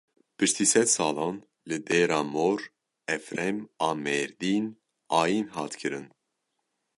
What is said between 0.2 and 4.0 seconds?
Piştî sed salan li Dêra Mor Efrem a